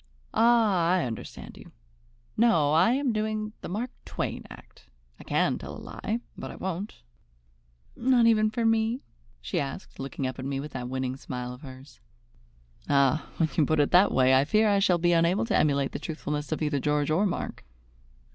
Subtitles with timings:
[0.33, 1.71] "Ah, I understand you.
[2.35, 4.87] No, I am doing the Mark Twain act.
[5.19, 7.03] I can tell a lie, but I won't."
[7.95, 9.03] "Not even for me?"
[9.41, 11.99] she asked, looking up at me with that winning smile of hers.
[12.89, 15.91] "Ah, when you put it that way I fear I shall be unable to emulate
[15.91, 17.63] the truthfulness of either George or Mark."